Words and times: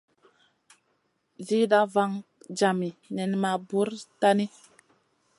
Zida 1.47 1.79
vaŋ 1.93 2.11
jami 2.57 2.89
nen 3.15 3.31
ma 3.41 3.51
bura 3.67 3.97
tahni. 4.19 4.45